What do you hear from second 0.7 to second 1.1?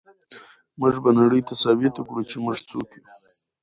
موږ به